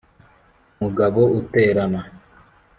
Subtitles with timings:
[0.81, 2.01] Mugabo uterana